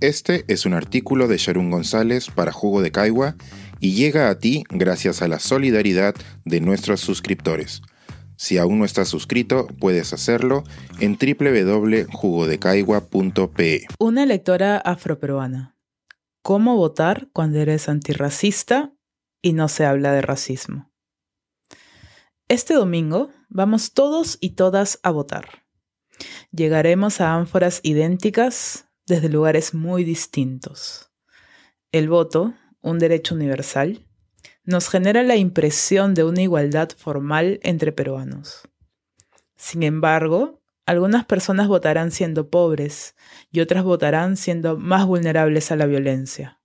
Este 0.00 0.44
es 0.48 0.66
un 0.66 0.74
artículo 0.74 1.26
de 1.26 1.38
Sharon 1.38 1.70
González 1.70 2.28
para 2.28 2.52
Jugo 2.52 2.82
de 2.82 2.92
Caigua 2.92 3.34
y 3.80 3.94
llega 3.94 4.28
a 4.28 4.38
ti 4.38 4.64
gracias 4.68 5.22
a 5.22 5.28
la 5.28 5.38
solidaridad 5.38 6.14
de 6.44 6.60
nuestros 6.60 7.00
suscriptores. 7.00 7.80
Si 8.36 8.58
aún 8.58 8.78
no 8.78 8.84
estás 8.84 9.08
suscrito, 9.08 9.66
puedes 9.80 10.12
hacerlo 10.12 10.64
en 11.00 11.16
www.jugodecaigua.pe. 11.16 13.86
Una 13.98 14.22
electora 14.22 14.76
afroperuana. 14.76 15.78
¿Cómo 16.42 16.76
votar 16.76 17.30
cuando 17.32 17.58
eres 17.58 17.88
antirracista 17.88 18.92
y 19.40 19.54
no 19.54 19.68
se 19.68 19.86
habla 19.86 20.12
de 20.12 20.20
racismo? 20.20 20.92
Este 22.48 22.74
domingo 22.74 23.30
vamos 23.48 23.94
todos 23.94 24.36
y 24.42 24.50
todas 24.50 25.00
a 25.02 25.10
votar. 25.10 25.64
Llegaremos 26.52 27.22
a 27.22 27.34
ánforas 27.34 27.80
idénticas 27.82 28.85
desde 29.06 29.28
lugares 29.28 29.74
muy 29.74 30.04
distintos. 30.04 31.10
El 31.92 32.08
voto, 32.08 32.54
un 32.80 32.98
derecho 32.98 33.34
universal, 33.34 34.06
nos 34.64 34.88
genera 34.88 35.22
la 35.22 35.36
impresión 35.36 36.14
de 36.14 36.24
una 36.24 36.42
igualdad 36.42 36.90
formal 36.96 37.60
entre 37.62 37.92
peruanos. 37.92 38.68
Sin 39.56 39.82
embargo, 39.82 40.60
algunas 40.86 41.24
personas 41.24 41.68
votarán 41.68 42.10
siendo 42.10 42.50
pobres 42.50 43.16
y 43.50 43.60
otras 43.60 43.84
votarán 43.84 44.36
siendo 44.36 44.76
más 44.76 45.06
vulnerables 45.06 45.70
a 45.70 45.76
la 45.76 45.86
violencia. 45.86 46.60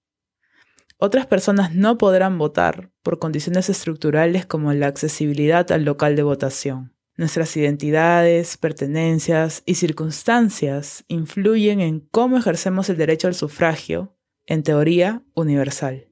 Otras 0.98 1.26
personas 1.26 1.74
no 1.74 1.98
podrán 1.98 2.38
votar 2.38 2.92
por 3.02 3.18
condiciones 3.18 3.70
estructurales 3.70 4.46
como 4.46 4.72
la 4.74 4.88
accesibilidad 4.88 5.72
al 5.72 5.84
local 5.84 6.16
de 6.16 6.22
votación. 6.22 6.94
Nuestras 7.22 7.56
identidades, 7.56 8.58
pertenencias 8.58 9.62
y 9.68 9.76
circunstancias 9.76 11.06
influyen 11.08 11.80
en 11.80 12.00
cómo 12.00 12.36
ejercemos 12.36 12.90
el 12.90 12.98
derecho 12.98 13.28
al 13.28 13.36
sufragio, 13.36 14.18
en 14.48 14.64
teoría 14.64 15.24
universal. 15.36 16.10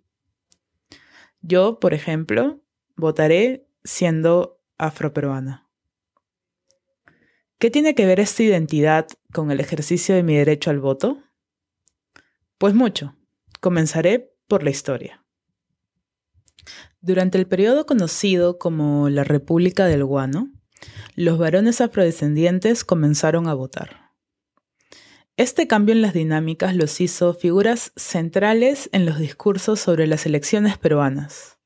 Yo, 1.42 1.80
por 1.80 1.95
ejemplo, 1.95 2.64
votaré 2.95 3.67
siendo 3.84 4.61
afroperuana. 4.78 5.67
¿Qué 7.58 7.72
tiene 7.72 7.95
que 7.95 8.06
ver 8.06 8.19
esta 8.19 8.44
identidad 8.44 9.08
con 9.34 9.50
el 9.50 9.59
ejercicio 9.62 10.14
de 10.14 10.22
mi 10.22 10.36
derecho 10.36 10.69
al 10.69 10.80
voto? 10.80 11.23
Pues 12.59 12.75
mucho. 12.75 13.16
Comenzaré 13.59 14.31
por 14.47 14.62
la 14.62 14.69
historia. 14.69 15.25
Durante 17.02 17.39
el 17.39 17.47
periodo 17.47 17.88
conocido 17.88 18.59
como 18.59 19.09
la 19.09 19.23
República 19.23 19.88
del 19.88 20.06
Guano, 20.06 20.52
los 21.16 21.38
varones 21.38 21.81
afrodescendientes 21.81 22.83
comenzaron 22.83 23.47
a 23.47 23.53
votar. 23.53 24.09
Este 25.35 25.67
cambio 25.67 25.94
en 25.95 26.02
las 26.02 26.13
dinámicas 26.13 26.75
los 26.75 26.99
hizo 26.99 27.33
figuras 27.33 27.94
centrales 27.95 28.89
en 28.91 29.05
los 29.05 29.19
discursos 29.19 29.80
sobre 29.80 30.07
las 30.07 30.25
elecciones 30.25 30.77
peruanas. 30.77 31.59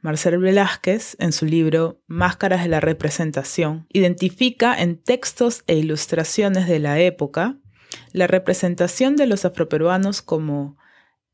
Marcel 0.00 0.38
Velázquez, 0.38 1.16
en 1.18 1.32
su 1.32 1.46
libro 1.46 2.00
Máscaras 2.06 2.62
de 2.62 2.68
la 2.68 2.80
Representación, 2.80 3.86
identifica 3.92 4.80
en 4.80 5.02
textos 5.02 5.62
e 5.66 5.76
ilustraciones 5.76 6.68
de 6.68 6.78
la 6.78 7.00
época 7.00 7.58
la 8.12 8.26
representación 8.26 9.16
de 9.16 9.26
los 9.26 9.44
afroperuanos 9.44 10.22
como 10.22 10.78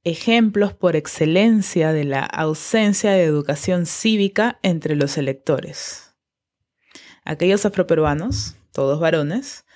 ejemplos 0.04 0.72
por 0.72 0.96
excelencia 0.96 1.92
de 1.92 2.04
la 2.04 2.24
ausencia 2.24 3.12
de 3.12 3.24
educación 3.24 3.86
cívica 3.86 4.58
entre 4.62 4.96
los 4.96 5.18
electores 5.18 6.06
aquellos 7.26 7.66
afroperuanos, 7.66 8.56
todos 8.72 8.98
varones, 8.98 9.66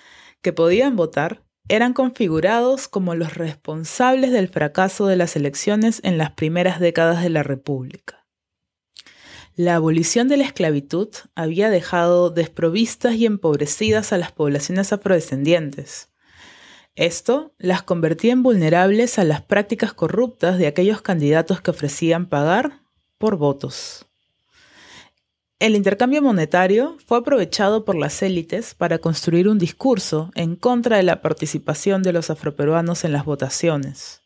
que 0.41 0.53
podían 0.53 0.97
votar, 0.97 1.43
eran 1.69 1.93
configurados 1.93 2.89
como 2.89 3.15
los 3.15 3.35
responsables 3.35 4.33
del 4.33 4.49
fracaso 4.49 5.07
de 5.07 5.17
las 5.17 5.37
elecciones 5.37 6.01
en 6.03 6.19
las 6.19 6.33
primeras 6.33 6.81
décadas 6.81 7.23
de 7.23 7.31
la 7.31 7.43
República. 7.43 8.27
La 9.55 9.77
abolición 9.77 10.27
de 10.29 10.37
la 10.37 10.45
esclavitud 10.45 11.09
había 11.35 11.71
dejado 11.71 12.31
desprovistas 12.31 13.15
y 13.15 13.27
empobrecidas 13.27 14.13
a 14.13 14.19
las 14.19 14.33
poblaciones 14.33 14.93
afrodescendientes. 14.93 16.09
Esto 16.95 17.55
las 17.59 17.83
convertía 17.83 18.33
en 18.33 18.43
vulnerables 18.43 19.19
a 19.19 19.25
las 19.25 19.43
prácticas 19.43 19.93
corruptas 19.93 20.59
de 20.59 20.67
aquellos 20.67 21.03
candidatos 21.03 21.61
que 21.61 21.71
ofrecían 21.71 22.27
pagar 22.27 22.83
por 23.19 23.37
votos. 23.37 24.10
El 25.61 25.77
intercambio 25.77 26.23
monetario 26.23 26.97
fue 27.05 27.19
aprovechado 27.19 27.85
por 27.85 27.95
las 27.95 28.23
élites 28.23 28.75
para 28.75 28.97
construir 28.97 29.47
un 29.47 29.59
discurso 29.59 30.31
en 30.35 30.57
contra 30.57 30.97
de 30.97 31.03
la 31.03 31.21
participación 31.21 32.03
de 32.03 32.15
los 32.15 32.31
afroperuanos 32.31 33.05
en 33.05 33.13
las 33.13 33.27
votaciones. 33.27 34.23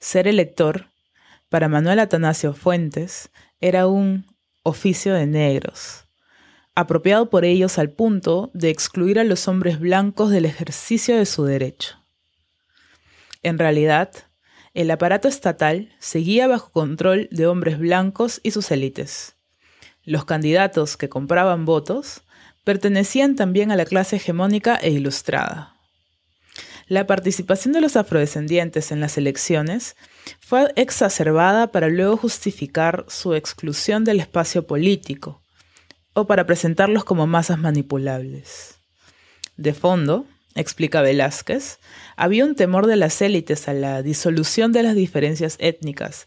Ser 0.00 0.26
elector, 0.26 0.86
para 1.48 1.68
Manuel 1.68 2.00
Atanasio 2.00 2.54
Fuentes, 2.54 3.30
era 3.60 3.86
un 3.86 4.26
oficio 4.64 5.14
de 5.14 5.26
negros, 5.26 6.06
apropiado 6.74 7.30
por 7.30 7.44
ellos 7.44 7.78
al 7.78 7.90
punto 7.90 8.50
de 8.52 8.70
excluir 8.70 9.20
a 9.20 9.24
los 9.24 9.46
hombres 9.46 9.78
blancos 9.78 10.30
del 10.30 10.44
ejercicio 10.44 11.16
de 11.16 11.26
su 11.26 11.44
derecho. 11.44 11.98
En 13.44 13.60
realidad, 13.60 14.10
el 14.74 14.90
aparato 14.90 15.28
estatal 15.28 15.94
seguía 16.00 16.48
bajo 16.48 16.72
control 16.72 17.28
de 17.30 17.46
hombres 17.46 17.78
blancos 17.78 18.40
y 18.42 18.50
sus 18.50 18.72
élites 18.72 19.36
los 20.04 20.24
candidatos 20.24 20.96
que 20.96 21.08
compraban 21.08 21.64
votos 21.64 22.22
pertenecían 22.64 23.36
también 23.36 23.70
a 23.70 23.76
la 23.76 23.84
clase 23.84 24.16
hegemónica 24.16 24.76
e 24.76 24.90
ilustrada. 24.90 25.74
La 26.88 27.06
participación 27.06 27.72
de 27.72 27.80
los 27.80 27.96
afrodescendientes 27.96 28.92
en 28.92 29.00
las 29.00 29.16
elecciones 29.16 29.96
fue 30.40 30.72
exacerbada 30.76 31.72
para 31.72 31.88
luego 31.88 32.16
justificar 32.16 33.06
su 33.08 33.34
exclusión 33.34 34.04
del 34.04 34.20
espacio 34.20 34.66
político 34.66 35.40
o 36.12 36.26
para 36.26 36.44
presentarlos 36.44 37.04
como 37.04 37.26
masas 37.26 37.58
manipulables. 37.58 38.76
De 39.56 39.72
fondo, 39.74 40.26
explica 40.54 41.02
Velázquez, 41.02 41.78
había 42.16 42.44
un 42.44 42.54
temor 42.54 42.86
de 42.86 42.96
las 42.96 43.22
élites 43.22 43.68
a 43.68 43.72
la 43.72 44.02
disolución 44.02 44.72
de 44.72 44.82
las 44.82 44.94
diferencias 44.94 45.56
étnicas 45.60 46.26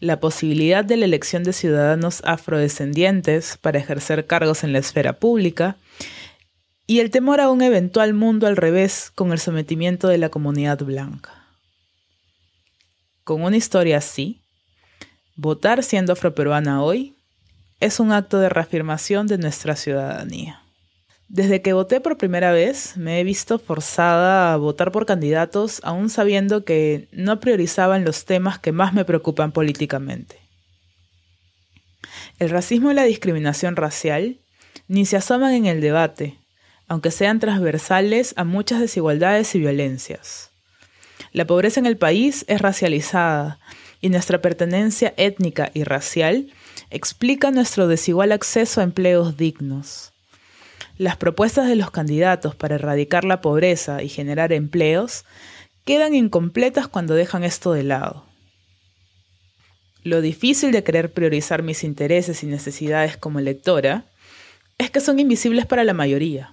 la 0.00 0.20
posibilidad 0.20 0.84
de 0.84 0.96
la 0.96 1.04
elección 1.04 1.42
de 1.42 1.52
ciudadanos 1.52 2.22
afrodescendientes 2.24 3.58
para 3.60 3.78
ejercer 3.78 4.26
cargos 4.26 4.64
en 4.64 4.72
la 4.72 4.78
esfera 4.78 5.14
pública 5.14 5.76
y 6.86 7.00
el 7.00 7.10
temor 7.10 7.40
a 7.40 7.50
un 7.50 7.62
eventual 7.62 8.14
mundo 8.14 8.46
al 8.46 8.56
revés 8.56 9.10
con 9.14 9.32
el 9.32 9.38
sometimiento 9.38 10.08
de 10.08 10.18
la 10.18 10.28
comunidad 10.28 10.78
blanca. 10.78 11.46
Con 13.24 13.42
una 13.42 13.56
historia 13.56 13.98
así, 13.98 14.42
votar 15.34 15.82
siendo 15.82 16.12
afroperuana 16.12 16.82
hoy 16.82 17.16
es 17.80 18.00
un 18.00 18.12
acto 18.12 18.38
de 18.38 18.48
reafirmación 18.48 19.26
de 19.26 19.38
nuestra 19.38 19.76
ciudadanía. 19.76 20.65
Desde 21.28 21.60
que 21.60 21.72
voté 21.72 22.00
por 22.00 22.18
primera 22.18 22.52
vez, 22.52 22.96
me 22.96 23.18
he 23.18 23.24
visto 23.24 23.58
forzada 23.58 24.52
a 24.52 24.56
votar 24.56 24.92
por 24.92 25.06
candidatos 25.06 25.80
aún 25.82 26.08
sabiendo 26.08 26.64
que 26.64 27.08
no 27.10 27.40
priorizaban 27.40 28.04
los 28.04 28.24
temas 28.24 28.60
que 28.60 28.70
más 28.70 28.94
me 28.94 29.04
preocupan 29.04 29.50
políticamente. 29.50 30.38
El 32.38 32.50
racismo 32.50 32.92
y 32.92 32.94
la 32.94 33.02
discriminación 33.02 33.74
racial 33.74 34.38
ni 34.86 35.04
se 35.04 35.16
asoman 35.16 35.52
en 35.52 35.66
el 35.66 35.80
debate, 35.80 36.38
aunque 36.86 37.10
sean 37.10 37.40
transversales 37.40 38.32
a 38.36 38.44
muchas 38.44 38.78
desigualdades 38.78 39.52
y 39.56 39.58
violencias. 39.58 40.50
La 41.32 41.44
pobreza 41.44 41.80
en 41.80 41.86
el 41.86 41.96
país 41.96 42.44
es 42.46 42.60
racializada 42.60 43.58
y 44.00 44.10
nuestra 44.10 44.40
pertenencia 44.40 45.12
étnica 45.16 45.72
y 45.74 45.82
racial 45.82 46.52
explica 46.90 47.50
nuestro 47.50 47.88
desigual 47.88 48.30
acceso 48.30 48.80
a 48.80 48.84
empleos 48.84 49.36
dignos 49.36 50.12
las 50.98 51.16
propuestas 51.16 51.68
de 51.68 51.76
los 51.76 51.90
candidatos 51.90 52.54
para 52.54 52.76
erradicar 52.76 53.24
la 53.24 53.40
pobreza 53.40 54.02
y 54.02 54.08
generar 54.08 54.52
empleos 54.52 55.24
quedan 55.84 56.14
incompletas 56.14 56.88
cuando 56.88 57.14
dejan 57.14 57.44
esto 57.44 57.72
de 57.72 57.82
lado. 57.82 58.24
Lo 60.02 60.20
difícil 60.20 60.72
de 60.72 60.84
querer 60.84 61.12
priorizar 61.12 61.62
mis 61.62 61.84
intereses 61.84 62.42
y 62.42 62.46
necesidades 62.46 63.16
como 63.16 63.38
electora 63.38 64.04
es 64.78 64.90
que 64.90 65.00
son 65.00 65.18
invisibles 65.18 65.66
para 65.66 65.84
la 65.84 65.94
mayoría. 65.94 66.52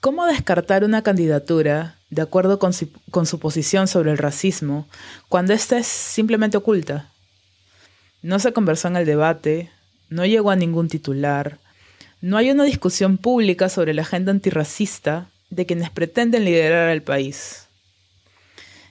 ¿Cómo 0.00 0.24
descartar 0.24 0.82
una 0.82 1.02
candidatura 1.02 1.96
de 2.08 2.22
acuerdo 2.22 2.58
con 2.58 2.72
su, 2.72 3.38
posición 3.38 3.86
sobre 3.86 4.10
el 4.10 4.18
racismo 4.18 4.88
cuando 5.28 5.52
ésta 5.52 5.76
es 5.76 5.86
simplemente 5.86 6.56
oculta? 6.56 7.10
No 8.22 8.38
se 8.38 8.54
conversó 8.54 8.88
en 8.88 8.96
el 8.96 9.04
debate, 9.04 9.70
no 10.08 10.24
llegó 10.24 10.50
a 10.50 10.56
ningún 10.56 10.88
titular, 10.88 11.58
no 12.20 12.36
hay 12.36 12.50
una 12.50 12.64
discusión 12.64 13.18
pública 13.18 13.68
sobre 13.68 13.94
la 13.94 14.02
agenda 14.02 14.30
antirracista 14.30 15.30
de 15.48 15.66
quienes 15.66 15.90
pretenden 15.90 16.44
liderar 16.44 16.88
al 16.88 17.02
país. 17.02 17.66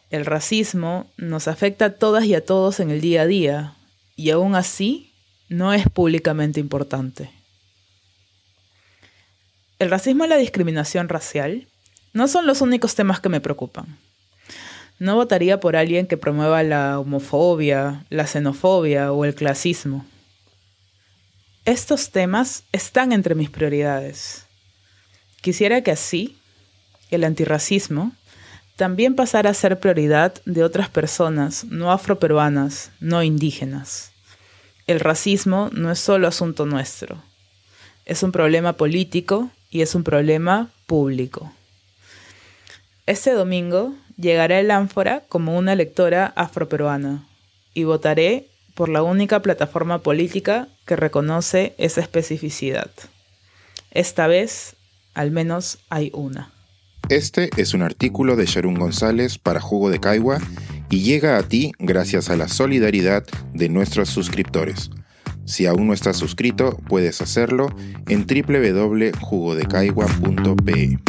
El 0.09 0.25
racismo 0.25 1.11
nos 1.17 1.47
afecta 1.47 1.85
a 1.85 1.93
todas 1.93 2.25
y 2.25 2.33
a 2.33 2.43
todos 2.43 2.79
en 2.79 2.89
el 2.89 3.01
día 3.01 3.21
a 3.21 3.27
día, 3.27 3.75
y 4.15 4.31
aún 4.31 4.55
así 4.55 5.13
no 5.47 5.73
es 5.73 5.87
públicamente 5.87 6.59
importante. 6.59 7.29
El 9.77 9.89
racismo 9.89 10.25
y 10.25 10.27
la 10.27 10.37
discriminación 10.37 11.07
racial 11.07 11.67
no 12.13 12.27
son 12.27 12.47
los 12.47 12.61
únicos 12.61 12.95
temas 12.95 13.19
que 13.19 13.29
me 13.29 13.39
preocupan. 13.39 13.97
No 14.97 15.15
votaría 15.15 15.59
por 15.59 15.75
alguien 15.75 16.07
que 16.07 16.17
promueva 16.17 16.63
la 16.63 16.99
homofobia, 16.99 18.05
la 18.09 18.27
xenofobia 18.27 19.13
o 19.13 19.23
el 19.23 19.35
clasismo. 19.35 20.05
Estos 21.69 22.09
temas 22.09 22.63
están 22.71 23.11
entre 23.11 23.35
mis 23.35 23.51
prioridades. 23.51 24.47
Quisiera 25.39 25.83
que 25.83 25.91
así, 25.91 26.35
el 27.11 27.23
antirracismo, 27.23 28.11
también 28.75 29.15
pasara 29.15 29.51
a 29.51 29.53
ser 29.53 29.79
prioridad 29.79 30.33
de 30.45 30.63
otras 30.63 30.89
personas 30.89 31.65
no 31.65 31.91
afroperuanas, 31.91 32.89
no 32.99 33.21
indígenas. 33.21 34.13
El 34.87 34.99
racismo 34.99 35.69
no 35.71 35.91
es 35.91 35.99
solo 35.99 36.27
asunto 36.27 36.65
nuestro. 36.65 37.21
Es 38.05 38.23
un 38.23 38.31
problema 38.31 38.73
político 38.73 39.51
y 39.69 39.81
es 39.81 39.93
un 39.93 40.03
problema 40.03 40.71
público. 40.87 41.53
Este 43.05 43.31
domingo 43.31 43.93
llegaré 44.17 44.61
el 44.61 44.71
ánfora 44.71 45.21
como 45.29 45.55
una 45.55 45.75
lectora 45.75 46.33
afroperuana 46.35 47.27
y 47.75 47.83
votaré 47.83 48.48
por 48.79 48.87
la 48.87 49.03
única 49.03 49.41
plataforma 49.41 49.99
política 49.99 50.69
que 50.85 50.95
reconoce 50.95 51.75
esa 51.77 51.99
especificidad. 51.99 52.89
Esta 53.91 54.27
vez, 54.27 54.77
al 55.13 55.31
menos, 55.31 55.79
hay 55.89 56.11
una. 56.13 56.53
Este 57.09 57.49
es 57.57 57.73
un 57.73 57.81
artículo 57.81 58.37
de 58.37 58.45
Sharon 58.45 58.75
González 58.75 59.37
para 59.37 59.59
Jugo 59.59 59.89
de 59.89 59.99
Caigua 59.99 60.39
y 60.89 61.01
llega 61.01 61.37
a 61.37 61.43
ti 61.43 61.73
gracias 61.77 62.29
a 62.29 62.37
la 62.37 62.47
solidaridad 62.47 63.25
de 63.53 63.67
nuestros 63.67 64.07
suscriptores. 64.07 64.91
Si 65.43 65.65
aún 65.65 65.87
no 65.87 65.93
estás 65.93 66.15
suscrito, 66.15 66.77
puedes 66.87 67.19
hacerlo 67.19 67.75
en 68.07 68.25
www.jugodecaigua.pe. 68.25 70.99